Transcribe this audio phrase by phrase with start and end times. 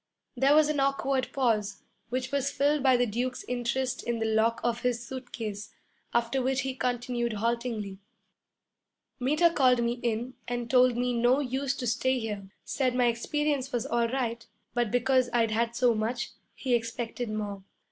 [0.35, 4.59] There was an awkward pause, which was filled by the Duke's interest in the lock
[4.63, 5.69] of his suitcase,
[6.11, 7.99] after which he continued haltingly,
[9.19, 13.71] 'Meter called me in and told me no use to stay here said my experience
[13.71, 17.63] was all right but because I'd had so much, he expected more.